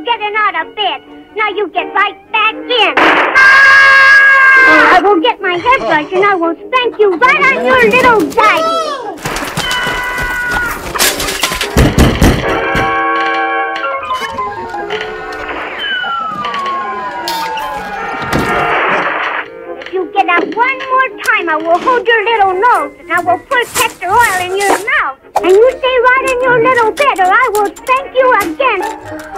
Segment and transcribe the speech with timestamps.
[0.00, 1.02] for getting out of bed.
[1.36, 2.94] Now you get right back in.
[2.96, 3.36] Oh,
[4.96, 8.20] I will get my head hairbrush and I will spank you right on your little
[8.30, 8.76] daddy.
[19.80, 23.20] If you get up one more time, I will hold your little nose and I
[23.20, 25.18] will put castor oil in your mouth.
[25.36, 29.29] And you stay right in your little bed or I will spank you again.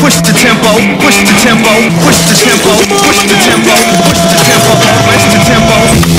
[0.00, 1.70] Push the tempo, push the tempo,
[2.02, 2.72] push the tempo,
[3.04, 4.72] push the tempo, push the tempo,
[5.06, 5.76] push the tempo.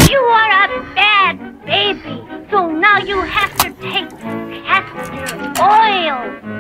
[0.10, 1.36] You are a bad
[1.66, 4.10] baby, so now you have to take
[4.64, 5.20] castor
[5.60, 6.59] oil.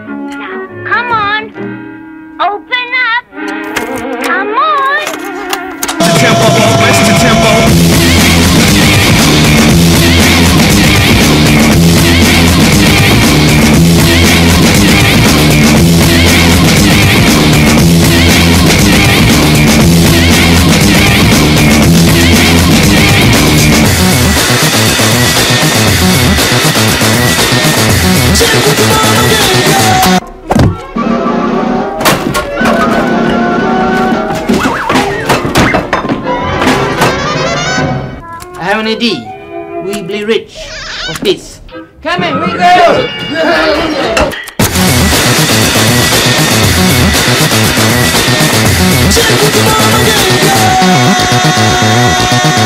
[28.42, 28.44] I
[38.64, 39.84] have an idea.
[39.84, 40.58] We be rich
[41.10, 41.60] of this.
[42.02, 43.10] Come in, we go!
[52.40, 52.56] Push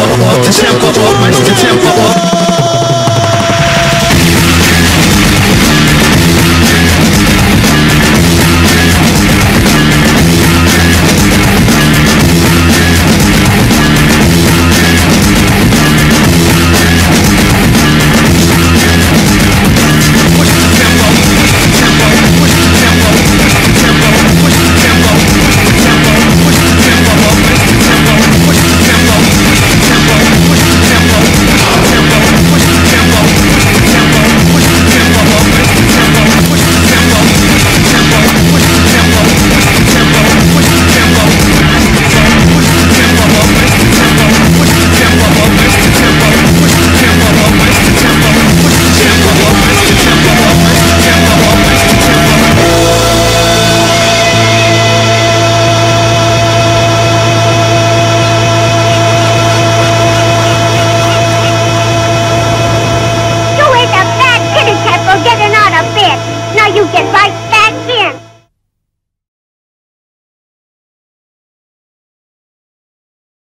[0.00, 2.59] 我我我见我，我我见我。